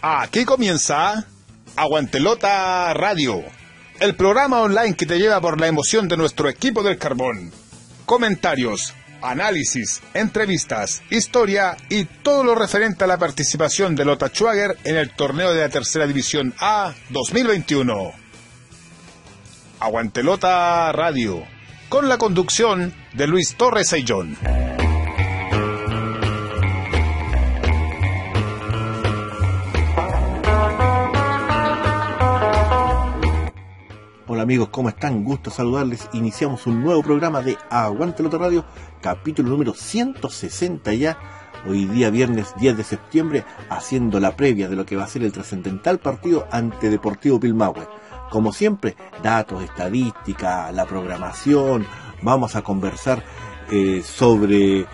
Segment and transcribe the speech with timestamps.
[0.00, 1.26] Aquí comienza
[1.74, 3.42] Aguantelota Radio,
[3.98, 7.50] el programa online que te lleva por la emoción de nuestro equipo del carbón.
[8.06, 14.96] Comentarios, análisis, entrevistas, historia y todo lo referente a la participación de Lota Schwager en
[14.96, 18.12] el torneo de la Tercera División A 2021.
[19.80, 21.42] Aguantelota Radio,
[21.88, 24.38] con la conducción de Luis Torres Ayllón.
[34.38, 35.24] Hola amigos, ¿cómo están?
[35.24, 36.08] Gusto saludarles.
[36.12, 38.64] Iniciamos un nuevo programa de Aguante Lota Radio,
[39.00, 41.18] capítulo número 160 ya.
[41.66, 45.24] Hoy día viernes 10 de septiembre, haciendo la previa de lo que va a ser
[45.24, 47.88] el trascendental partido ante Deportivo Pilmahue.
[48.30, 51.84] Como siempre, datos, estadística, la programación,
[52.22, 53.24] vamos a conversar
[53.72, 54.86] eh, sobre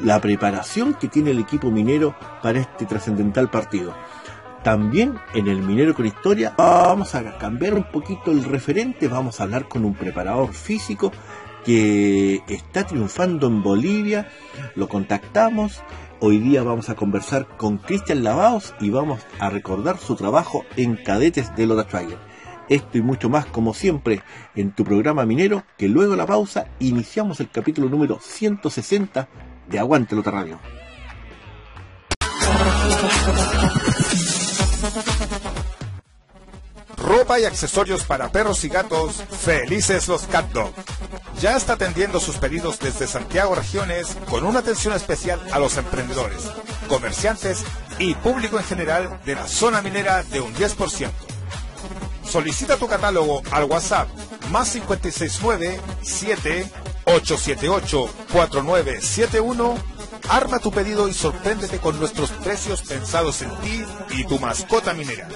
[0.00, 3.96] la preparación que tiene el equipo minero para este trascendental partido.
[4.62, 9.44] También en el Minero con Historia vamos a cambiar un poquito el referente, vamos a
[9.44, 11.12] hablar con un preparador físico
[11.64, 14.28] que está triunfando en Bolivia,
[14.74, 15.80] lo contactamos,
[16.20, 20.96] hoy día vamos a conversar con Cristian Lavaos y vamos a recordar su trabajo en
[20.96, 22.18] cadetes de Lota Trager.
[22.68, 24.22] Esto y mucho más como siempre
[24.54, 29.26] en tu programa minero, que luego de la pausa iniciamos el capítulo número 160
[29.68, 30.58] de Aguante Lota Radio.
[37.10, 40.72] Ropa y accesorios para perros y gatos, felices los Cat Dog.
[41.40, 46.44] Ya está atendiendo sus pedidos desde Santiago Regiones con una atención especial a los emprendedores,
[46.88, 47.64] comerciantes
[47.98, 51.10] y público en general de la zona minera de un 10%.
[52.24, 54.08] Solicita tu catálogo al WhatsApp
[54.52, 56.70] más 569 7
[57.06, 59.74] 878 4971
[60.28, 65.28] Arma tu pedido y sorpréndete con nuestros precios pensados en ti y tu mascota minera.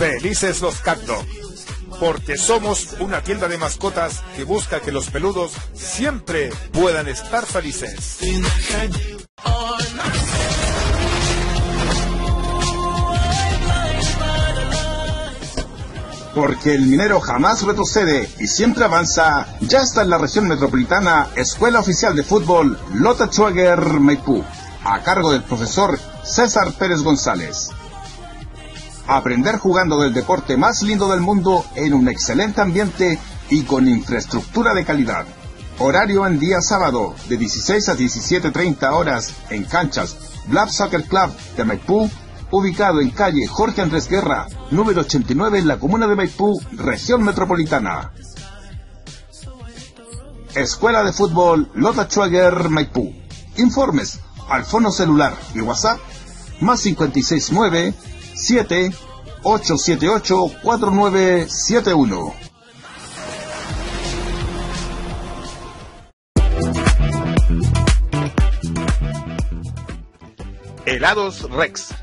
[0.00, 1.26] Felices los Cat Dog,
[2.00, 8.16] porque somos una tienda de mascotas que busca que los peludos siempre puedan estar felices.
[16.34, 21.80] Porque el minero jamás retrocede y siempre avanza, ya está en la región metropolitana Escuela
[21.80, 24.42] Oficial de Fútbol Lota Schwager Maipú,
[24.82, 27.68] a cargo del profesor César Pérez González.
[29.12, 34.72] Aprender jugando del deporte más lindo del mundo en un excelente ambiente y con infraestructura
[34.72, 35.26] de calidad.
[35.80, 40.16] Horario en día sábado de 16 a 17.30 horas en canchas
[40.46, 42.08] Blab Soccer Club de Maipú
[42.52, 48.12] ubicado en calle Jorge Andrés Guerra, número 89 en la comuna de Maipú, región metropolitana.
[50.54, 53.12] Escuela de Fútbol Lota Schwager Maipú.
[53.56, 55.98] Informes al fono celular y WhatsApp
[56.60, 57.92] más 569
[58.40, 58.90] 7
[59.42, 62.34] 878 4971.
[70.86, 71.94] Helados Rex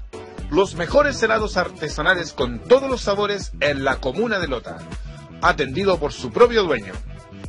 [0.49, 4.77] los mejores helados artesanales con todos los sabores en la comuna de Lota,
[5.41, 6.93] atendido por su propio dueño.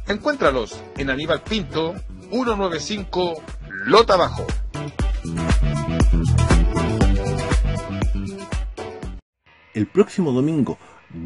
[0.08, 1.94] Encuéntralos en Aníbal Pinto,
[2.30, 3.42] 195
[3.84, 4.46] Lota Bajo.
[9.78, 10.76] El próximo domingo,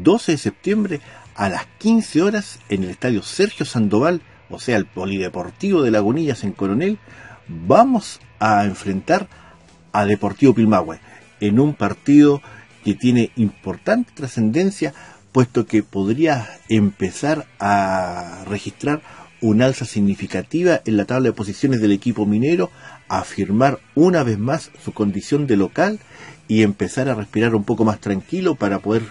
[0.03, 1.01] 12 de septiembre,
[1.33, 4.21] a las 15 horas, en el estadio Sergio Sandoval,
[4.51, 6.99] o sea, el Polideportivo de Lagunillas en Coronel,
[7.47, 9.27] vamos a enfrentar
[9.91, 10.99] a Deportivo Pilmahue
[11.39, 12.43] en un partido
[12.83, 14.93] que tiene importante trascendencia,
[15.31, 19.01] puesto que podría empezar a registrar
[19.41, 22.69] una alza significativa en la tabla de posiciones del equipo minero,
[23.09, 25.99] afirmar una vez más su condición de local
[26.53, 29.01] y empezar a respirar un poco más tranquilo para poder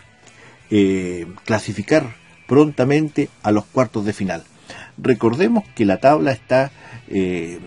[0.70, 2.14] eh, clasificar
[2.46, 4.44] prontamente a los cuartos de final.
[4.96, 6.70] Recordemos que la tabla está
[7.08, 7.58] eh,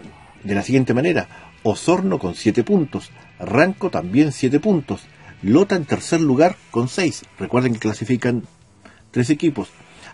[0.46, 1.28] de la siguiente manera.
[1.64, 5.02] Osorno con 7 puntos, Ranco también 7 puntos.
[5.42, 7.24] Lota en tercer lugar con 6.
[7.38, 8.44] Recuerden que clasifican
[9.12, 9.68] tres equipos.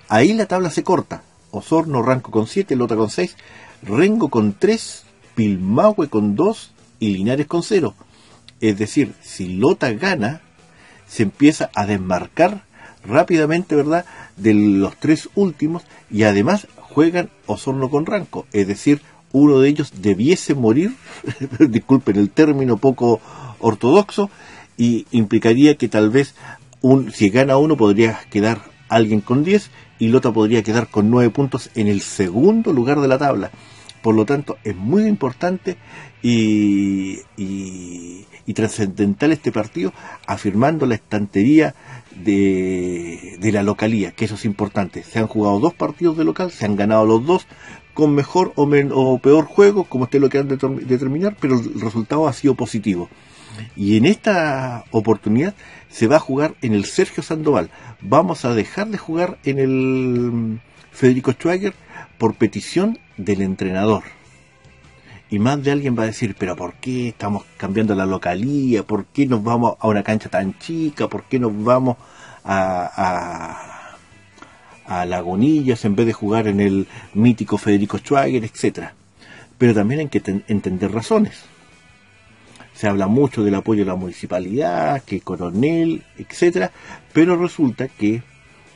[0.08, 1.22] Ahí la tabla se corta.
[1.52, 3.36] Osorno, Ranco con 7, Lota con 6,
[3.84, 5.04] Rengo con 3,
[5.36, 7.94] Pilmahue con 2 y Linares con 0.
[8.62, 10.42] Es decir, si Lota gana,
[11.08, 12.64] se empieza a desmarcar
[13.04, 14.06] rápidamente, ¿verdad?,
[14.38, 18.46] de los tres últimos y además juegan Osorno con Ranco.
[18.54, 20.96] Es decir, uno de ellos debiese morir,
[21.60, 23.20] disculpen el término poco
[23.60, 24.30] ortodoxo,
[24.78, 26.34] y implicaría que tal vez
[26.82, 29.70] un, si gana uno podría quedar alguien con 10
[30.00, 33.52] y Lota podría quedar con 9 puntos en el segundo lugar de la tabla.
[34.02, 35.78] Por lo tanto, es muy importante
[36.22, 39.94] y, y, trascendental este partido,
[40.28, 41.74] afirmando la estantería
[42.16, 45.04] de, la localía, que eso es importante.
[45.04, 47.48] Se han jugado dos partidos de local, se han ganado los dos
[47.94, 52.56] con mejor o, peor juego, como usted lo quieran determinar, pero el resultado ha sido
[52.56, 53.10] positivo.
[53.76, 55.56] Y en esta oportunidad
[55.90, 57.70] se va a jugar en el Sergio Sandoval.
[58.02, 60.62] Vamos a dejar de jugar en el
[60.92, 61.74] Federico Schwager
[62.22, 64.04] por petición del entrenador.
[65.32, 68.84] Y más de alguien va a decir, pero ¿por qué estamos cambiando la localía?
[68.84, 71.08] ¿Por qué nos vamos a una cancha tan chica?
[71.08, 71.98] ¿Por qué nos vamos
[72.44, 73.88] a,
[74.86, 78.94] a, Lagunillas en vez de jugar en el mítico Federico Schwager, etcétera?
[79.58, 81.42] Pero también hay que entender razones.
[82.76, 86.70] Se habla mucho del apoyo de la municipalidad, que coronel, etcétera,
[87.14, 88.22] pero resulta que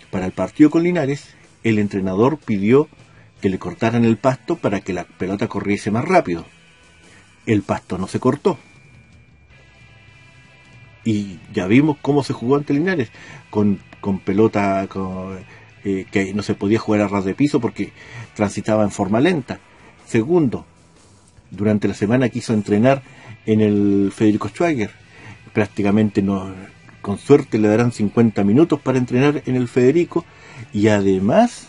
[0.10, 2.90] para el partido con Linares el entrenador pidió
[3.46, 6.46] que le cortaran el pasto para que la pelota corriese más rápido.
[7.46, 8.58] El pasto no se cortó.
[11.04, 13.12] Y ya vimos cómo se jugó ante Linares,
[13.52, 14.88] con, con pelota
[15.84, 17.94] eh, que no se podía jugar a ras de piso porque
[18.34, 19.60] transitaba en forma lenta.
[20.08, 20.66] Segundo,
[21.52, 23.04] durante la semana quiso entrenar
[23.46, 24.90] en el Federico Schwager.
[25.54, 26.52] Prácticamente no,
[27.04, 30.26] con suerte le darán 50 minutos para entrenar en el Federico
[30.74, 31.68] y además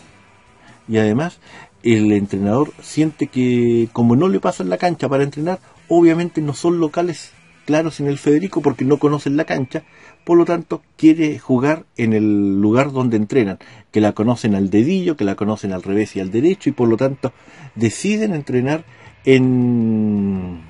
[0.87, 1.39] y además
[1.83, 6.79] el entrenador siente que como no le pasan la cancha para entrenar, obviamente no son
[6.79, 7.31] locales
[7.65, 9.83] claros en el Federico porque no conocen la cancha,
[10.23, 13.59] por lo tanto quiere jugar en el lugar donde entrenan,
[13.91, 16.87] que la conocen al dedillo, que la conocen al revés y al derecho y por
[16.87, 17.33] lo tanto
[17.75, 18.85] deciden entrenar
[19.25, 20.61] en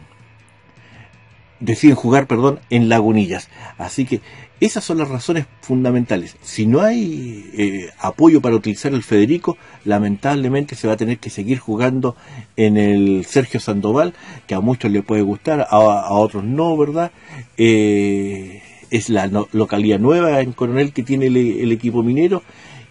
[1.59, 3.49] deciden jugar, perdón, en Lagunillas.
[3.77, 4.21] Así que
[4.59, 6.35] esas son las razones fundamentales.
[6.41, 11.29] Si no hay eh, apoyo para utilizar el Federico, lamentablemente se va a tener que
[11.29, 12.15] seguir jugando
[12.55, 14.13] en el Sergio Sandoval,
[14.47, 17.11] que a muchos le puede gustar, a, otros no, ¿verdad?
[17.57, 22.41] Eh, es la localidad nueva en Coronel que tiene el, equipo minero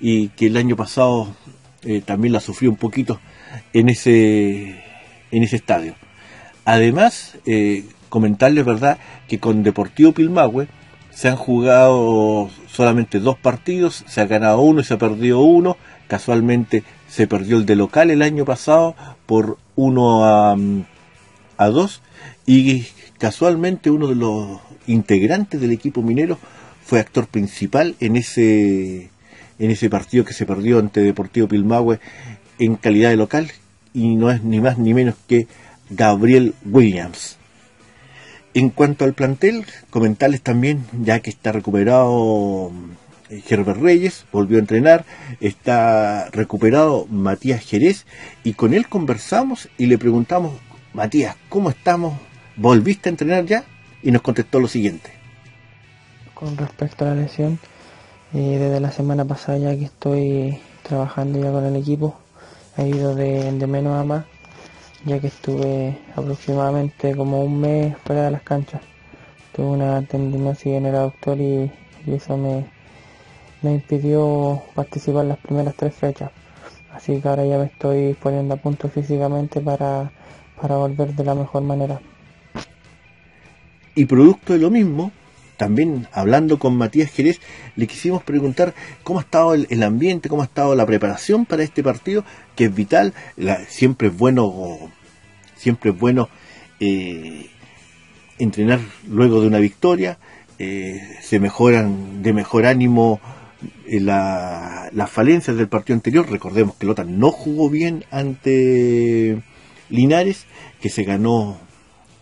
[0.01, 1.35] y que el año pasado
[1.83, 3.19] eh, también la sufrió un poquito
[3.73, 4.85] en ese,
[5.33, 5.95] en ese estadio.
[6.65, 7.39] Además,
[8.17, 8.97] comentarles, ¿verdad?,
[9.29, 10.69] que con Deportivo Pilmahue
[11.11, 15.77] se han jugado solamente dos partidos, se ha ganado uno y se ha perdido uno.
[16.09, 18.97] Casualmente se perdió el de local el año pasado
[19.27, 20.57] por uno a,
[21.59, 22.01] a dos
[22.47, 22.87] y
[23.19, 26.39] casualmente uno de los integrantes del equipo minero
[26.87, 29.11] fue actor principal en ese
[29.59, 32.01] en ese partido que se perdió ante Deportivo Pilmahue
[32.59, 33.53] en calidad de local
[33.93, 35.49] y no es ni más ni menos que
[35.91, 37.37] Gabriel Williams.
[38.56, 42.73] En cuanto al plantel, comentarles también, ya que está recuperado
[43.29, 45.05] eh, Herbert Reyes, volvió a entrenar,
[45.43, 48.06] está recuperado Matías Jerez,
[48.44, 50.55] y con él conversamos y le preguntamos,
[50.94, 52.14] Matías, ¿cómo estamos?
[52.56, 53.64] ¿Volviste a entrenar ya?
[54.03, 55.11] Y nos contestó lo siguiente.
[56.32, 57.59] Con respecto a la lesión,
[58.32, 62.19] eh, desde la semana pasada ya que estoy trabajando ya con el equipo,
[62.79, 64.25] he ido de, de menos a más
[65.06, 68.82] ya que estuve aproximadamente como un mes fuera de las canchas.
[69.55, 71.70] Tuve una tendinosis en el aductor y,
[72.07, 72.66] eso me,
[73.62, 76.31] me impidió participar las primeras tres fechas.
[76.92, 80.11] Así que ahora ya me estoy poniendo a punto físicamente para,
[80.61, 82.00] para volver de la mejor manera.
[83.95, 85.12] Y producto de lo mismo,
[85.57, 87.40] también hablando con Matías Jerez,
[87.76, 91.83] le quisimos preguntar cómo ha estado el, ambiente, cómo ha estado la preparación para este
[91.83, 93.14] partido, que es vital.
[93.69, 94.90] siempre es bueno,
[95.57, 96.29] siempre es bueno
[96.79, 97.47] eh,
[98.39, 100.19] entrenar luego de una victoria.
[100.59, 103.21] Eh, se mejoran de mejor ánimo
[103.87, 106.31] eh, las falencias del partido anterior.
[106.31, 109.43] Recordemos que Lota no jugó bien ante
[109.89, 110.47] Linares,
[110.81, 111.59] que se ganó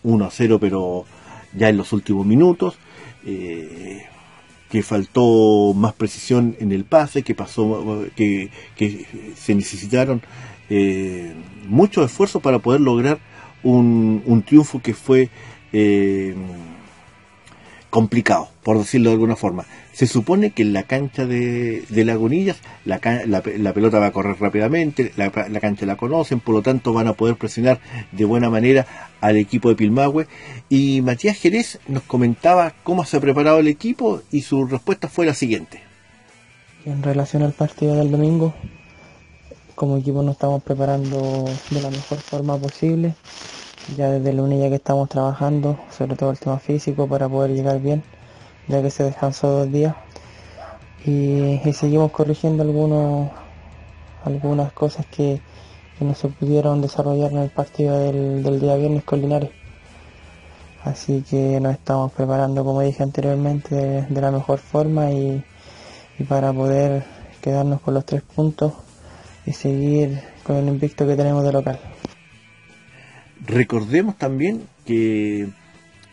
[0.03, 1.05] 1 a 0, pero
[1.53, 2.77] ya en los últimos minutos.
[3.23, 8.51] Que faltó más precisión en el pase, que pasó, que,
[9.35, 10.21] se necesitaron
[10.69, 11.33] eh,
[11.67, 13.19] muchos esfuerzos para poder lograr
[13.63, 15.29] un, un triunfo que fue
[15.73, 16.35] eh,
[17.95, 19.65] complicado, por decirlo de alguna forma.
[19.93, 25.13] Se supone que en la cancha de, Lagunillas la, la, pelota va a correr rápidamente,
[25.15, 27.79] la, cancha la conocen, por lo tanto van a poder presionar
[28.11, 28.85] de buena manera
[29.21, 30.27] al equipo de Pilmahue.
[30.67, 35.25] Y Matías Jerez nos comentaba cómo se ha preparado el equipo y su respuesta fue
[35.25, 35.79] la siguiente.
[36.85, 38.53] En relación al partido del domingo,
[39.75, 43.13] como equipo nos estamos preparando de la mejor forma posible
[43.95, 47.51] ya desde el lunes ya que estamos trabajando, sobre todo el tema físico para poder
[47.51, 48.03] llegar bien,
[48.67, 49.95] ya que se descansó dos días.
[51.05, 53.29] Y, seguimos corrigiendo algunos,
[54.23, 55.41] algunas cosas que,
[55.99, 59.51] no se pudieron desarrollar en el partido del, día viernes con Linares.
[60.83, 63.75] Así que nos estamos preparando, como dije anteriormente,
[64.09, 65.43] de, la mejor forma y,
[66.27, 67.05] para poder
[67.41, 68.73] quedarnos con los tres puntos
[69.45, 71.79] y seguir con el invicto que tenemos de local.
[73.45, 75.47] Recordemos también que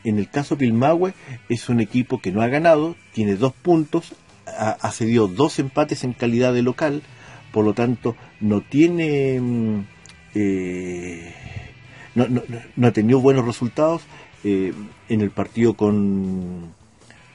[0.04, 1.14] en el caso Pilmahue
[1.48, 4.14] es un equipo que no ha ganado, tiene dos puntos,
[4.46, 7.02] ha, cedido dos empates en calidad de local,
[7.52, 9.86] por lo tanto no tiene mm,
[10.34, 11.34] eh,
[12.14, 14.02] no, ha tenido buenos resultados
[14.44, 14.72] eh,
[15.08, 16.74] en el partido con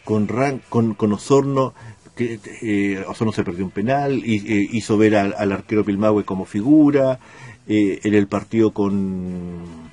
[0.04, 1.74] con, con, Osorno
[2.18, 7.20] que eh, se perdió un penal y, hizo ver al, arquero Pilmahue como figura
[7.68, 9.88] en el partido con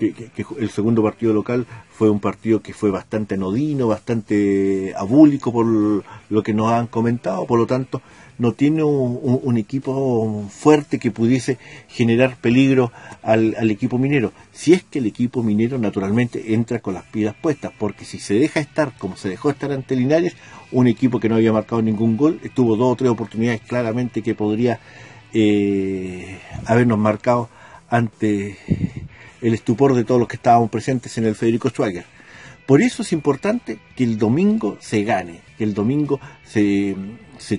[0.00, 1.66] el segundo partido local
[1.98, 7.44] fue un partido que fue bastante anodino, bastante abúlico por lo que nos han comentado,
[7.44, 8.00] por lo tanto
[8.38, 14.32] no tiene un, equipo fuerte que pudiese generar peligro al, equipo minero.
[14.52, 18.34] Si es que el equipo minero naturalmente entra con las pilas puestas, porque si se
[18.34, 20.36] deja estar como se dejó estar ante Linares,
[20.70, 24.36] un equipo que no había marcado ningún gol, estuvo dos o tres oportunidades claramente que
[24.36, 24.78] podría
[25.32, 27.48] eh, habernos marcado
[27.90, 28.56] ante
[29.40, 32.04] el estupor de todos los que estábamos presentes en el Federico Schwager.
[32.68, 36.94] Por eso es importante que el domingo se gane, que el domingo se,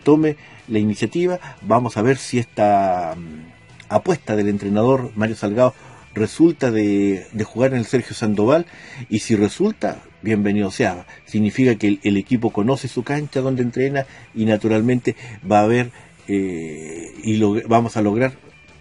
[0.03, 0.36] tome
[0.67, 1.39] la iniciativa.
[1.63, 5.74] Vamos a ver si esta mm, apuesta del entrenador Mario Salgado
[6.13, 8.67] resulta de, jugar en el Sergio Sandoval
[9.09, 11.07] y si resulta, bienvenido sea.
[11.25, 14.05] Significa que el, equipo conoce su cancha donde entrena
[14.36, 15.15] y naturalmente
[15.50, 15.91] va a haber
[16.27, 18.33] eh, y lo, vamos a lograr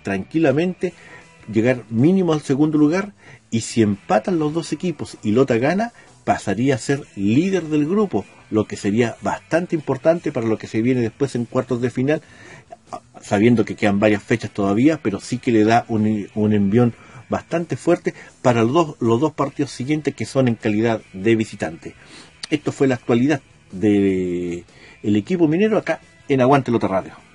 [0.02, 0.92] tranquilamente
[1.52, 3.12] llegar mínimo al segundo lugar
[3.50, 5.92] y si empatan los dos equipos y Lota gana,
[6.24, 10.82] pasaría a ser líder del grupo, lo que sería bastante importante para lo que se
[10.82, 12.22] viene después en cuartos de final,
[13.20, 16.94] sabiendo que quedan varias fechas todavía, pero sí que le da un, un envión
[17.28, 21.94] bastante fuerte para los dos, los dos partidos siguientes que son en calidad de visitante.
[22.50, 23.40] Esto fue la actualidad
[23.72, 24.64] del
[25.02, 27.27] el equipo minero acá en Aguante Lota Radio.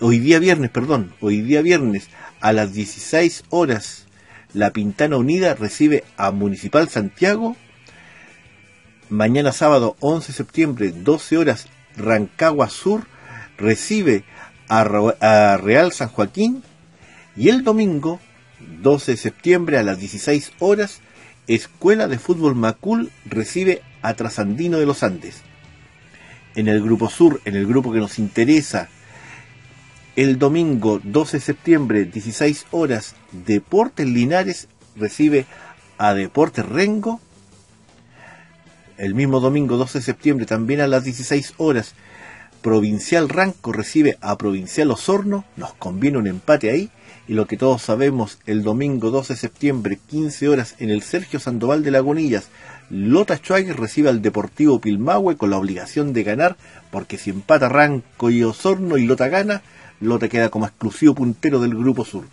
[0.00, 2.08] hoy día viernes, perdón, hoy día viernes
[2.40, 4.06] a las 16 horas
[4.54, 7.56] la Pintana Unida recibe a Municipal Santiago.
[9.08, 11.66] Mañana sábado 11 de septiembre, 12 horas,
[11.96, 13.06] Rancagua Sur
[13.58, 14.24] recibe
[14.68, 14.84] a,
[15.56, 16.62] Real San Joaquín.
[17.36, 18.20] Y el domingo,
[18.82, 21.00] 12 de septiembre a las 16 horas,
[21.46, 25.42] Escuela de Fútbol Macul recibe a Trasandino de los Andes.
[26.54, 28.88] En el grupo sur, en el grupo que nos interesa,
[30.14, 35.46] el domingo 12 de septiembre, 16 horas, Deportes Linares recibe
[35.96, 37.20] a Deportes Rengo.
[38.98, 41.94] El mismo domingo 12 de septiembre, también a las 16 horas,
[42.60, 45.44] Provincial Ranco recibe a Provincial Osorno.
[45.56, 46.90] Nos conviene un empate ahí.
[47.26, 51.40] Y lo que todos sabemos, el domingo 12 de septiembre, 15 horas, en el Sergio
[51.40, 52.48] Sandoval de Lagunillas,
[52.90, 56.56] Lota Schwager recibe al Deportivo Pilmahue con la obligación de ganar,
[56.90, 59.62] porque si empata Ranco y Osorno y Lota gana,
[60.02, 62.26] Lota queda como exclusivo puntero del Grupo Sur.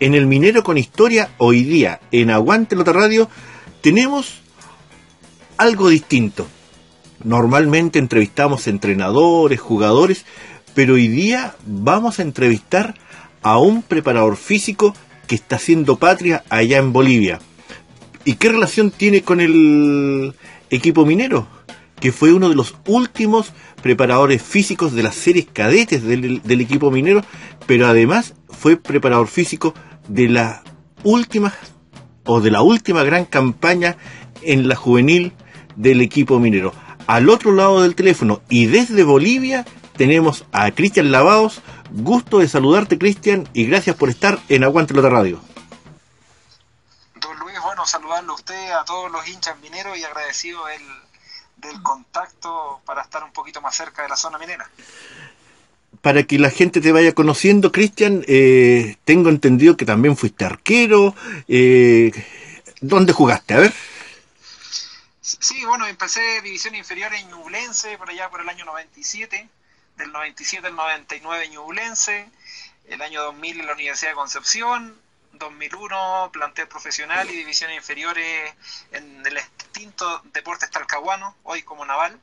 [0.00, 3.28] En el Minero con Historia, hoy día, en Aguante Lota Radio,
[3.82, 4.40] tenemos
[5.58, 6.46] algo distinto.
[7.22, 10.24] Normalmente entrevistamos entrenadores, jugadores,
[10.74, 12.94] pero hoy día vamos a entrevistar
[13.42, 14.94] a un preparador físico
[15.26, 17.38] que está haciendo patria allá en Bolivia.
[18.24, 20.34] ¿Y qué relación tiene con el
[20.70, 21.46] equipo minero?
[22.00, 23.52] Que fue uno de los últimos
[23.82, 27.22] preparadores físicos de las series cadetes del, del equipo minero,
[27.66, 29.74] pero además fue preparador físico
[30.10, 30.62] de la
[31.04, 31.54] última
[32.26, 33.96] o de la última gran campaña
[34.42, 35.32] en la juvenil
[35.76, 36.72] del equipo minero.
[37.06, 39.64] Al otro lado del teléfono y desde Bolivia
[39.96, 41.62] tenemos a Cristian Lavados.
[41.92, 45.40] Gusto de saludarte, Cristian, y gracias por estar en Aguante Lota Radio.
[47.20, 50.82] Don Luis, bueno, saludarlo a usted, a todos los hinchas mineros y agradecido el,
[51.56, 54.70] del contacto para estar un poquito más cerca de la zona minera
[56.02, 61.14] para que la gente te vaya conociendo, Cristian, eh, tengo entendido que también fuiste arquero.
[61.46, 62.12] Eh,
[62.80, 63.54] ¿Dónde jugaste?
[63.54, 63.74] A ver.
[65.20, 69.48] Sí, bueno, empecé división inferior en Ñublense, por allá por el año 97,
[69.96, 72.28] del 97 al 99 en Ñublense,
[72.88, 74.98] el año 2000 en la Universidad de Concepción,
[75.34, 78.54] 2001 plantel profesional y división inferiores
[78.92, 82.18] en el extinto Deportes Talcahuano, hoy como Naval,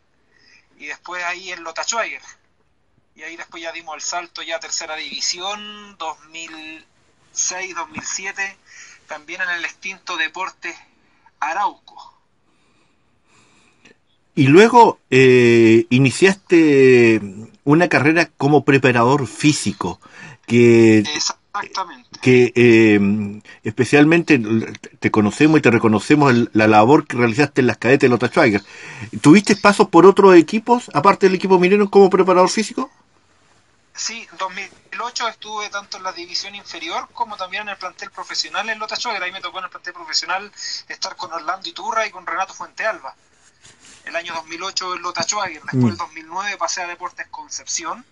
[0.78, 2.22] y después ahí en Lota Schweiger
[3.18, 5.98] y ahí después ya dimos el salto ya a tercera división,
[7.34, 8.56] 2006-2007,
[9.08, 10.76] también en el extinto Deportes
[11.40, 12.14] Arauco.
[14.36, 17.20] Y luego eh, iniciaste
[17.64, 20.00] una carrera como preparador físico,
[20.46, 21.04] que,
[22.22, 24.40] que eh, especialmente
[25.00, 28.62] te conocemos y te reconocemos la labor que realizaste en las cadetes de Lota Schweiger.
[29.22, 32.92] ¿Tuviste pasos por otros equipos, aparte del equipo minero, como preparador físico?
[33.98, 38.70] Sí, en 2008 estuve tanto en la división inferior como también en el plantel profesional
[38.70, 39.24] en Lota Schwager.
[39.24, 40.52] Ahí me tocó en el plantel profesional
[40.88, 43.16] estar con Orlando Iturra y con Renato Fuentealba.
[44.06, 45.64] El año 2008 en Lota Schwager.
[45.64, 45.88] Después, mm.
[45.88, 48.06] el 2009, pasé a Deportes Concepción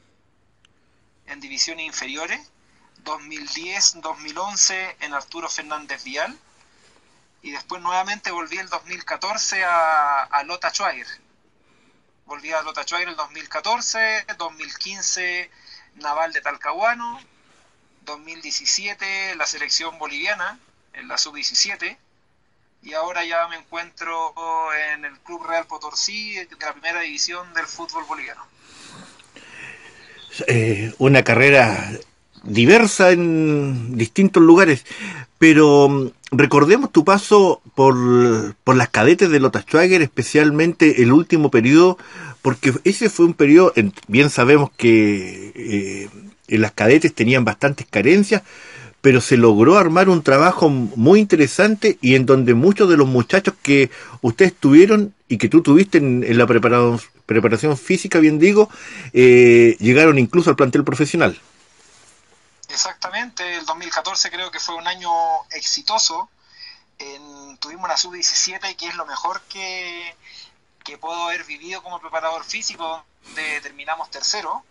[1.27, 2.41] en divisiones inferiores.
[3.03, 6.35] 2010, 2011 en Arturo Fernández Vial.
[7.43, 11.05] Y después nuevamente volví el 2014 a, a Lota Schwager.
[12.25, 15.51] Volví a Lota Schwager el 2014, 2015
[15.95, 17.19] Naval de Talcahuano,
[18.05, 20.59] 2017 la selección boliviana
[20.93, 21.97] en la sub-17
[22.83, 24.33] y ahora ya me encuentro
[24.93, 28.41] en el Club Real Potosí de la primera división del fútbol boliviano.
[30.47, 31.91] Eh, una carrera
[32.43, 34.85] diversa en distintos lugares,
[35.39, 41.49] pero mm, recordemos tu paso por, por las cadetes de Lota Schwager, especialmente el último
[41.49, 41.97] periodo
[42.45, 43.73] porque ese fue un periodo,
[44.07, 46.09] bien sabemos que eh,
[46.47, 48.43] en las cadetes tenían bastantes carencias,
[49.01, 53.55] pero se logró armar un trabajo muy interesante y en donde muchos de los muchachos
[53.63, 53.89] que
[54.21, 58.69] ustedes tuvieron y que tú tuviste en, la preparación, preparación física, bien digo,
[59.11, 61.41] eh, llegaron incluso al plantel profesional.
[62.69, 65.09] Exactamente, el 2014 creo que fue un año
[65.49, 66.29] exitoso.
[67.59, 70.13] tuvimos la sub-17 que es lo mejor que,
[70.85, 74.63] que puedo haber vivido como preparador físico, donde terminamos tercero,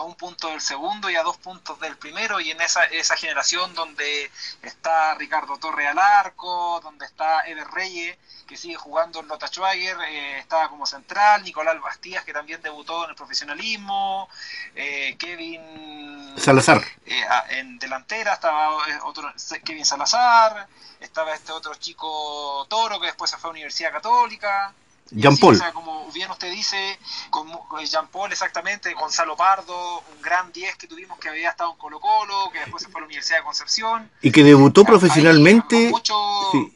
[0.00, 3.16] a, un punto del segundo y a dos puntos del primero, y en esa, esa
[3.16, 4.30] generación donde
[4.62, 9.96] está Ricardo Torre al arco, donde está Ever Reyes, que sigue jugando en Lota Schwager,
[10.08, 14.28] eh, estaba como central, Nicolás Bastías, que también debutó en el profesionalismo,
[14.74, 16.82] eh, Kevin Salazar.
[17.06, 19.32] Eh, en delantera estaba otro
[19.64, 20.66] Kevin Salazar,
[20.98, 24.74] estaba este otro chico Toro que después se fue a Universidad Católica.
[25.10, 25.60] Jean Paul.
[25.72, 26.98] como bien usted dice,
[27.30, 27.48] con
[27.84, 32.00] Jean Paul exactamente, Gonzalo Pardo, un gran 10 que tuvimos que había estado en Colo
[32.00, 34.10] Colo, que después se fue a la Universidad de Concepción.
[34.22, 35.92] Y que debutó profesionalmente.
[36.52, 36.72] Sí.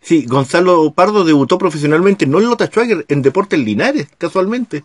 [0.00, 0.26] sí.
[0.26, 4.84] Gonzalo Pardo debutó profesionalmente, no en Lota Schwager, en Deportes Linares, casualmente.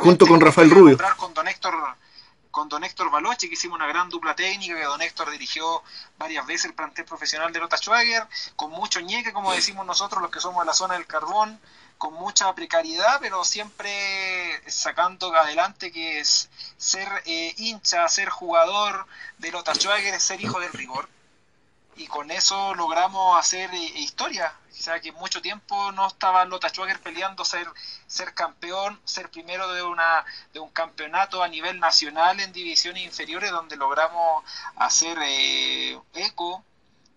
[0.00, 0.98] Junto con Rafael Rubio.
[1.16, 1.74] Con don Héctor
[2.56, 5.82] con don Héctor Baloche, que hicimos una gran dupla técnica, que don Héctor dirigió
[6.16, 10.30] varias veces el plantel profesional de Lota Schwager, con mucho ñeque, como decimos nosotros, los
[10.30, 11.60] que somos de la zona del carbón,
[11.98, 13.92] con mucha precariedad, pero siempre
[14.70, 20.72] sacando adelante que es ser eh, hincha, ser jugador de Lota Schwager, ser hijo del
[20.72, 21.10] rigor.
[21.96, 26.68] Y con eso logramos hacer eh, historia, o sea que mucho tiempo no estaba Lota
[26.68, 27.66] Schwager peleando ser,
[28.06, 33.50] ser campeón, ser primero de, una, de un campeonato a nivel nacional en divisiones inferiores
[33.50, 34.44] donde logramos
[34.76, 36.62] hacer eh, eco.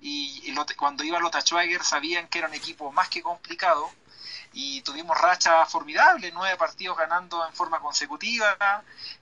[0.01, 3.91] Y, cuando iba Lota Schwager sabían que era un equipo más que complicado
[4.53, 8.57] y tuvimos racha formidable, nueve partidos ganando en forma consecutiva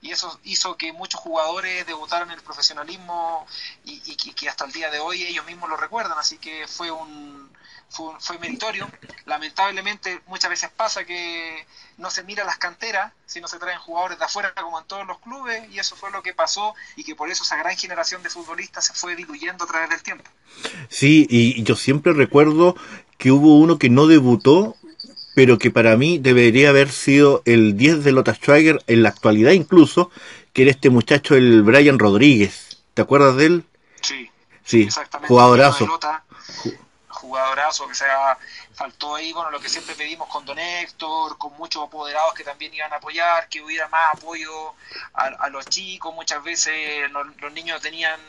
[0.01, 3.45] y eso hizo que muchos jugadores debutaran en el profesionalismo
[3.83, 7.49] y, que hasta el día de hoy ellos mismos lo recuerdan, así que fue un,
[7.89, 8.87] fue, meritorio.
[9.25, 11.65] Lamentablemente muchas veces pasa que
[11.97, 15.19] no se mira las canteras, sino se traen jugadores de afuera como en todos los
[15.19, 18.29] clubes y eso fue lo que pasó y que por eso esa gran generación de
[18.29, 20.29] futbolistas se fue diluyendo a través del tiempo.
[20.89, 22.75] Sí, y yo siempre recuerdo
[23.17, 24.75] que hubo uno que no debutó
[25.37, 29.51] pero que para mí debería haber sido el 10 de Lota Schwager en la actualidad
[29.51, 30.09] incluso,
[30.51, 32.81] que era este muchacho, el Brian Rodríguez.
[32.95, 33.65] ¿Te acuerdas de él?
[34.01, 34.31] Sí,
[34.65, 35.27] sí exactamente.
[35.27, 35.99] Jugadorazo.
[37.09, 38.35] jugadorazo que se ha,
[38.73, 42.73] faltó ahí, bueno, lo que siempre pedimos con Don Héctor, con muchos apoderados que también
[42.73, 44.73] iban a apoyar, que hubiera más apoyo
[45.13, 46.15] a, los chicos.
[46.15, 48.19] Muchas veces los, los niños no tenían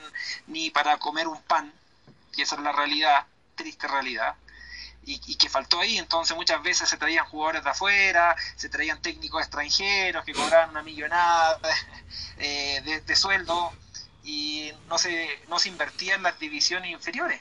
[0.48, 1.72] ni para comer un pan,
[2.36, 3.24] y esa es la realidad,
[3.56, 4.36] triste realidad
[5.04, 5.98] y, que faltó ahí.
[5.98, 10.82] Entonces muchas veces se traían jugadores de afuera, se traían técnicos extranjeros que cobraban una
[10.82, 11.58] millonada
[12.38, 13.72] eh, de, sueldo
[14.24, 17.40] y no se, no se invertía en las divisiones inferiores.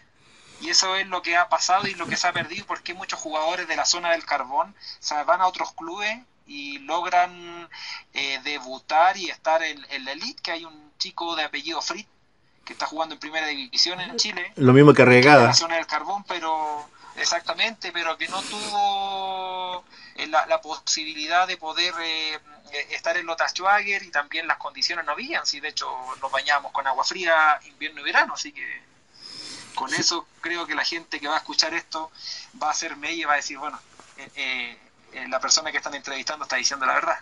[0.59, 3.19] Y eso es lo que ha pasado y lo que se ha perdido porque muchos
[3.19, 7.69] jugadores de la zona del carbón se van a otros clubes y logran
[8.13, 12.07] eh, debutar y estar en, la elite, que hay un chico de apellido Fritz
[12.65, 14.51] que está jugando en primera división en Chile.
[14.55, 15.41] Lo mismo que Regada.
[15.41, 19.83] En la zona del carbón, pero Exactamente, pero que no tuvo
[20.15, 25.03] eh, la, posibilidad de poder eh, eh, estar en Lota Schwager y también las condiciones
[25.03, 25.89] no habían, si de hecho
[26.21, 28.87] nos bañamos con agua fría invierno y verano, así que
[29.77, 32.11] con eso creo que la gente que va a escuchar esto
[32.61, 33.79] va a ser y va a decir, bueno,
[34.17, 34.79] eh, eh,
[35.29, 37.15] la persona que están entrevistando está diciendo la verdad.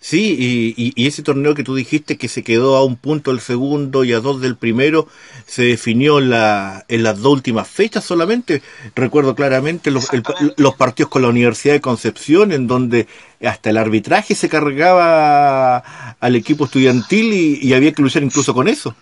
[0.00, 4.04] Sí, y, ese torneo que tú dijiste que se quedó a un punto el segundo
[4.04, 5.08] y a dos del primero,
[5.46, 8.62] se definió en, la, en las dos últimas fechas solamente.
[8.94, 10.08] Recuerdo claramente los,
[10.56, 13.06] los partidos con la Universidad de Concepción, en donde
[13.44, 15.78] hasta el arbitraje se cargaba
[16.20, 18.94] al equipo estudiantil y, y había que luchar incluso con eso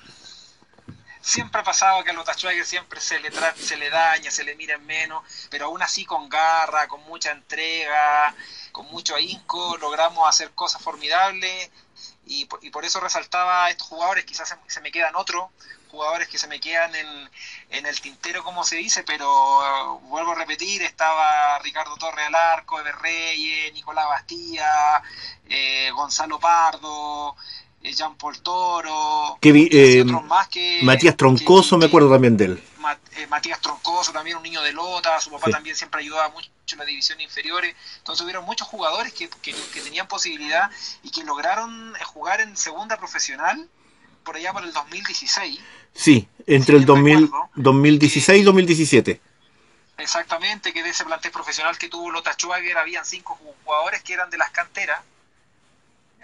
[1.25, 4.55] siempre ha pasado que a los Schwager siempre se le, se le daña, se le
[4.57, 8.35] mira en menos, pero aún así con garra, con mucha entrega,
[8.73, 11.71] con mucho ahínco, logramos hacer cosas formidables.
[12.27, 15.51] Y, por eso resaltaba a estos jugadores, quizás se, me quedan otros
[15.91, 20.35] jugadores que se me quedan en, el tintero, como se dice, pero uh, vuelvo a
[20.35, 25.03] repetir, estaba Ricardo Torre al arco, Eber Reyes, Nicolás Bastía,
[25.49, 30.05] eh, Gonzalo Pardo, eh, Jean Paul Toro, eh,
[30.83, 32.65] Matías Troncoso, me acuerdo también de él.
[33.17, 36.79] Eh, Matías Troncoso, también un niño de Lota, su papá también siempre ayudaba mucho en
[36.79, 39.29] la división inferiores, entonces hubieron muchos jugadores que,
[39.83, 40.71] tenían posibilidad
[41.03, 43.69] y que lograron jugar en segunda profesional
[44.25, 45.61] por allá por el 2016.
[45.95, 49.21] Sí, entre el 2016 y 2017.
[49.99, 54.31] Exactamente, que de ese plantel profesional que tuvo Lota Schwager habían cinco jugadores que eran
[54.31, 55.01] de las canteras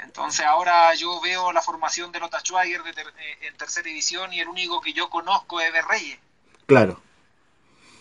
[0.02, 4.48] entonces ahora yo veo la formación de Lota Schwager eh, en tercera división y el
[4.48, 6.18] único que yo conozco es de Reyes.
[6.66, 7.00] Claro.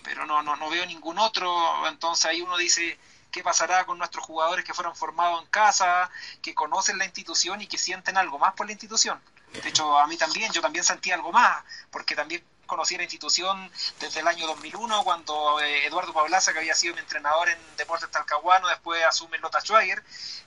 [0.04, 2.98] Pero no, no, no veo ningún otro, entonces ahí uno dice,
[3.32, 6.10] ¿qué pasará con nuestros jugadores que fueron formados en casa,
[6.42, 9.22] que conocen la institución y que sienten algo más por la institución?
[9.52, 13.70] De hecho, a mí también, yo también sentí algo más, porque también conocí la institución
[14.00, 18.10] desde el año 2001, cuando eh, Eduardo Pablaza, que había sido mi entrenador en Deportes
[18.10, 20.02] Talcahuano, después asume Lota Schwager,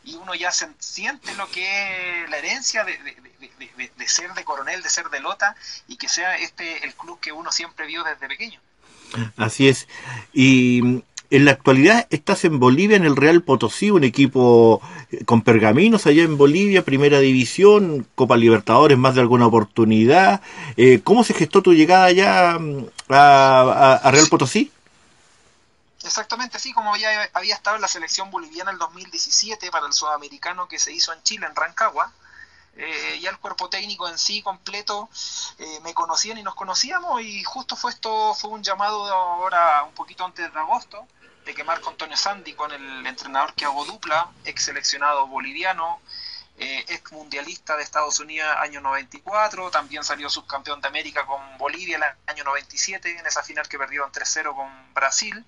[0.04, 4.88] y uno ya siente lo que es la herencia de, de, ser de coronel, de
[4.88, 5.54] ser de Lota,
[5.86, 8.60] y que sea este el club que uno siempre vio desde pequeño.
[9.36, 9.86] Así es.
[10.32, 15.40] Y en la actualidad estás en Bolivia, en el Real Potosí, un equipo eh, con
[15.40, 20.42] pergaminos allá en Bolivia, primera división, Copa Libertadores, más de alguna oportunidad.
[20.76, 24.70] Eh, ¿Cómo se gestó tu llegada allá mm, a, Real Potosí?
[26.04, 30.68] Exactamente, sí, como ya había estado en la selección boliviana el 2017 para el sudamericano
[30.68, 32.12] que se hizo en Chile, en Rancagua,
[32.76, 35.08] eh, ya el cuerpo técnico en sí completo
[35.82, 40.24] me conocían y nos conocíamos y justo fue esto, fue un llamado ahora un poquito
[40.24, 41.06] antes de agosto
[41.44, 46.00] de que Marco Antonio Sandy con el entrenador que hago dupla, ex seleccionado boliviano,
[46.58, 51.96] eh, ex mundialista de Estados Unidos año 94, también salió subcampeón de América con Bolivia
[51.96, 55.44] el año 97 en esa final que perdió en 3-0 con Brasil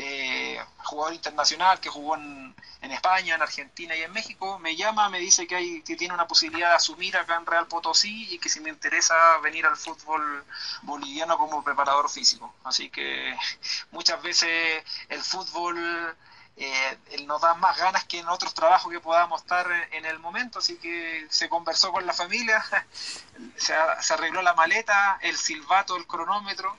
[0.00, 5.18] eh, jugador internacional que jugó en, España, en Argentina y en México, me llama, me
[5.18, 8.48] dice que, hay, que tiene una posibilidad de asumir acá en Real Potosí y que
[8.48, 10.44] si me interesa venir al fútbol
[10.82, 12.54] boliviano como preparador físico.
[12.62, 13.36] Así que
[13.90, 16.16] muchas veces el fútbol
[16.56, 20.60] eh, nos da más ganas que en otros trabajos que podamos estar en, el momento,
[20.60, 22.64] así que se conversó con la familia,
[23.56, 23.74] se
[24.14, 26.78] arregló la maleta, el silbato, el cronómetro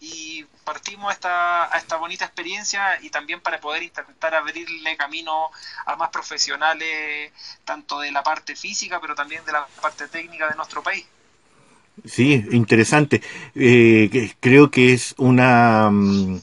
[0.00, 5.50] y partimos esta, a esta bonita experiencia y también para poder intentar abrirle camino
[5.86, 7.32] a más profesionales,
[7.64, 11.04] tanto de la parte física, pero también de la parte técnica de nuestro país.
[12.04, 13.22] Sí, interesante.
[13.54, 15.90] Eh, creo que es una...
[15.90, 16.40] Mm,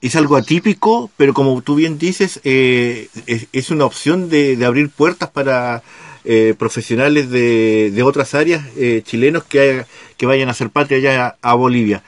[0.00, 3.08] es algo atípico, pero como tú bien dices, eh,
[3.52, 5.84] es, una opción de, abrir puertas para
[6.26, 8.64] eh, profesionales de, de, otras áreas
[9.04, 9.84] chilenos que,
[10.16, 12.02] que vayan a ser patria allá a Bolivia.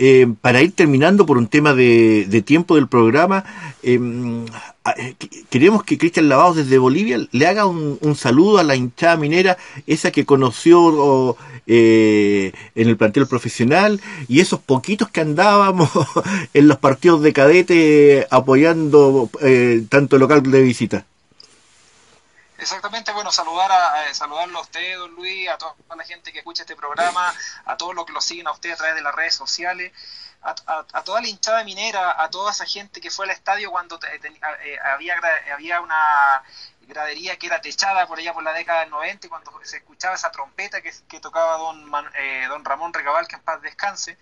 [0.00, 3.44] Eh, para ir terminando por un tema de, tiempo del programa,
[3.82, 4.44] em,
[4.96, 5.14] eh,
[5.50, 10.12] queremos que Cristian Lavados desde Bolivia le haga un, saludo a la hinchada minera, esa
[10.12, 15.90] que conoció eh, en el plantel profesional y esos poquitos que andábamos
[16.54, 19.28] en los partidos de cadete apoyando
[19.88, 21.06] tanto el local de visita.
[22.58, 26.64] Exactamente, bueno, saludar a, saludarlo a usted, don Luis, a toda la gente que escucha
[26.64, 27.32] este programa,
[27.64, 29.92] a todos los que lo siguen a usted a través de las redes sociales,
[30.42, 34.78] a, toda la hinchada minera, a toda esa gente que fue al estadio cuando eh,
[34.84, 35.20] había,
[35.54, 36.42] había una
[36.80, 40.32] gradería que era techada por allá por la década del 90 cuando se escuchaba esa
[40.32, 44.18] trompeta que, que tocaba don, eh, don Ramón Recabal, que en paz descanse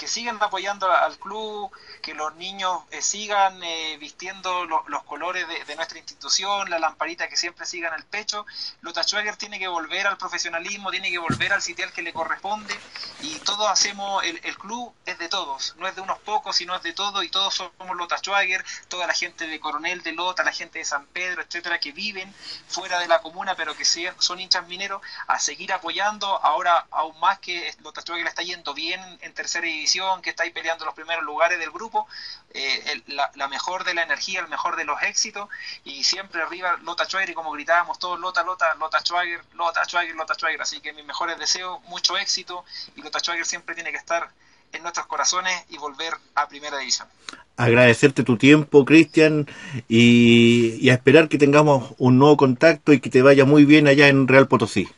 [0.00, 5.76] que sigan apoyando al club, que los niños eh, sigan eh, vistiendo los colores de,
[5.76, 8.46] nuestra institución, la lamparita que siempre siga en el pecho.
[8.80, 12.74] Lota Schwager tiene que volver al profesionalismo, tiene que volver al sitial que le corresponde
[13.20, 16.82] y todos hacemos, el, club es de todos, no es de unos pocos, sino es
[16.82, 20.52] de todos y todos somos Lota Schwager, toda la gente de Coronel de Lota, la
[20.52, 22.34] gente de San Pedro, etcétera, que viven
[22.68, 27.38] fuera de la comuna pero que son hinchas mineros, a seguir apoyando, ahora aún más
[27.40, 29.89] que Lota Schwager está yendo bien en tercera división
[30.22, 32.06] que está ahí peleando los primeros lugares del grupo,
[32.52, 35.48] eh, la, mejor de la energía, el mejor de los éxitos,
[35.84, 40.14] y siempre arriba Lota Schwager, y como gritábamos todos, Lota, Lota, Lota Schwager, Lota Schwager,
[40.14, 43.98] Lota Schwager, así que mis mejores deseos, mucho éxito, y Lota Schwager siempre tiene que
[43.98, 44.30] estar
[44.72, 47.08] en nuestros corazones y volver a primera división.
[47.56, 49.48] Agradecerte tu tiempo, Cristian,
[49.88, 53.88] y, y a esperar que tengamos un nuevo contacto y que te vaya muy bien
[53.88, 54.88] allá en Real Potosí.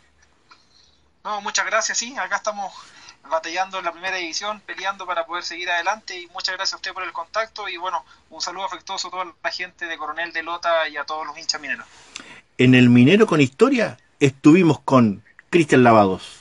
[1.24, 2.72] No, muchas gracias, sí, acá estamos
[3.30, 6.92] batallando en la primera división, peleando para poder seguir adelante y muchas gracias a usted
[6.92, 10.42] por el contacto y bueno, un saludo afectuoso a toda la gente de Coronel de
[10.42, 11.86] Lota y a todos los hinchas mineros.
[12.58, 16.38] En el Minero con Historia estuvimos con Cristian Lavados.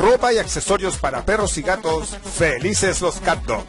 [0.00, 3.66] Ropa y accesorios para perros y gatos, felices los Cat Dog.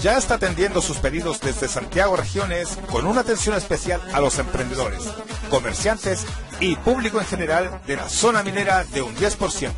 [0.00, 5.02] Ya está atendiendo sus pedidos desde Santiago Regiones con una atención especial a los emprendedores,
[5.50, 6.24] comerciantes
[6.58, 9.70] y público en general de la zona minera de un 10%.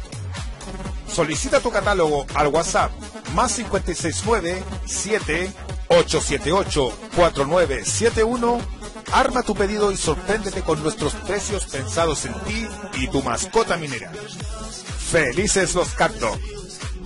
[1.12, 2.92] Solicita tu catálogo al WhatsApp
[3.34, 5.52] más 569 7
[5.88, 8.60] 878 4971
[9.12, 14.12] Arma tu pedido y sorpréndete con nuestros precios pensados en ti y tu mascota minera.
[15.10, 16.12] Felices los Cat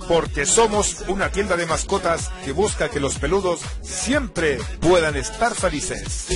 [0.07, 6.27] porque somos una tienda de mascotas que busca que los peludos siempre puedan estar felices.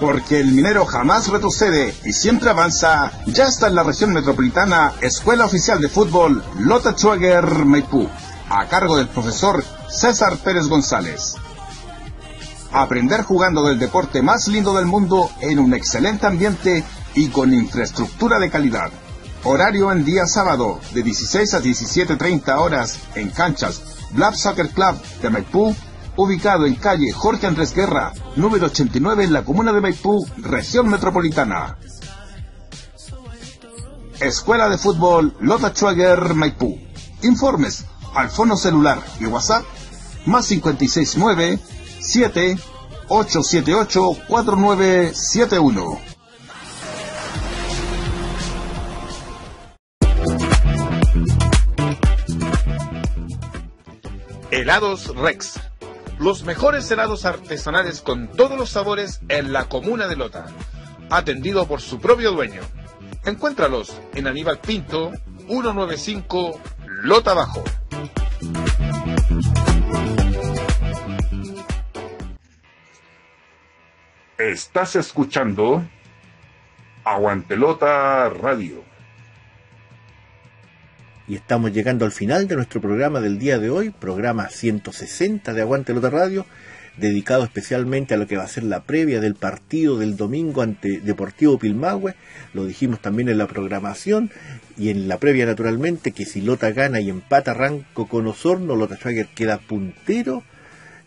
[0.00, 5.44] Porque el minero jamás retrocede y siempre avanza, ya está en la región metropolitana Escuela
[5.44, 8.08] Oficial de Fútbol Lota Schwager Maipú,
[8.48, 11.31] a cargo del profesor César Pérez González.
[12.72, 16.82] Aprender jugando del deporte más lindo del mundo en un excelente ambiente
[17.14, 18.90] y con infraestructura de calidad.
[19.44, 23.82] Horario en día sábado de 16 a 17.30 horas en canchas
[24.12, 25.74] Blab Soccer Club de Maipú,
[26.16, 31.76] ubicado en calle Jorge Andrés Guerra, número 89 en la comuna de Maipú, región metropolitana.
[34.20, 36.78] Escuela de Fútbol Lota Schwager Maipú.
[37.22, 39.64] Informes al fono celular y WhatsApp
[40.24, 41.58] más 569
[42.12, 42.58] 7
[43.08, 45.98] 878 4971.
[54.50, 55.58] Helados Rex.
[56.18, 60.48] Los mejores helados artesanales con todos los sabores en la comuna de Lota.
[61.08, 62.60] Atendido por su propio dueño.
[63.24, 65.12] Encuéntralos en Aníbal Pinto,
[65.46, 66.60] 195
[67.04, 67.64] Lota Bajo.
[74.50, 75.88] Estás escuchando
[77.04, 78.82] Aguantelota Radio.
[81.28, 85.60] Y estamos llegando al final de nuestro programa del día de hoy, programa 160 de
[85.60, 86.44] Aguantelota Radio,
[86.96, 90.98] dedicado especialmente a lo que va a ser la previa del partido del domingo ante
[90.98, 92.16] Deportivo Pilmahue.
[92.52, 94.32] Lo dijimos también en la programación
[94.76, 98.96] y en la previa naturalmente que si Lota gana y empata Ranco con Osorno, Lota
[98.96, 100.42] Schwager queda puntero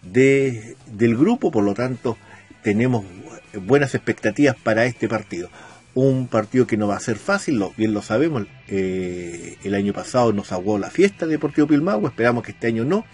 [0.03, 2.17] de, del grupo, por lo tanto
[2.65, 3.05] tenemos
[3.53, 5.49] buenas expectativas para este partido.
[5.93, 9.93] Un partido que no va a ser fácil, lo, bien lo sabemos, eh, el año
[9.93, 13.05] pasado nos aguó la fiesta de Deportivo Pilmagua, esperamos que este año no.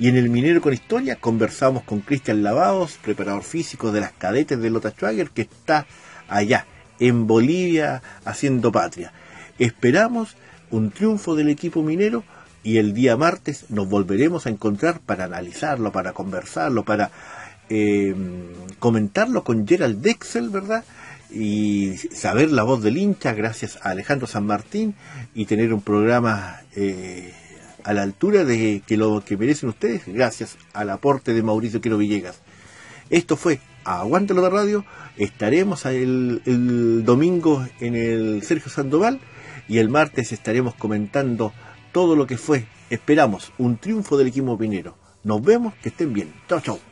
[0.00, 4.60] Y en el Minero con Historia conversamos con Cristian Lavados, preparador físico de las cadetes
[4.60, 5.86] de Lota Schwager, que está
[6.28, 6.66] allá,
[6.98, 9.12] en Bolivia, haciendo patria.
[9.60, 10.34] Esperamos
[10.72, 12.24] un triunfo del equipo minero
[12.64, 17.12] y el día martes nos volveremos a encontrar para analizarlo, para conversarlo, para
[17.74, 18.14] eh,
[18.78, 20.84] comentarlo con Gerald Dexel, ¿verdad?
[21.30, 24.94] Y saber la voz del hincha gracias a Alejandro San Martín
[25.34, 27.32] y tener un programa eh,
[27.82, 31.96] a la altura de que lo que merecen ustedes gracias al aporte de Mauricio Quiro
[31.96, 32.40] Villegas.
[33.08, 34.84] Esto fue Aguántelo de Radio.
[35.16, 39.18] Estaremos el, el domingo en el Sergio Sandoval
[39.66, 41.54] y el martes estaremos comentando
[41.90, 42.66] todo lo que fue.
[42.90, 44.94] Esperamos un triunfo del equipo pinero.
[45.24, 46.34] Nos vemos, que estén bien.
[46.48, 46.91] Chao, chao.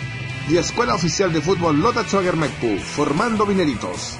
[0.51, 2.03] y Escuela Oficial de Fútbol Lota
[2.83, 4.17] formando mineritos.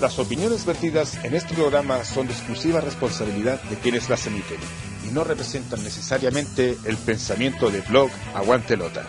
[0.00, 4.56] Las opiniones vertidas en este programa son de exclusiva responsabilidad de quienes las emiten
[5.06, 9.04] y no representan necesariamente el pensamiento de blog Aguante Lota.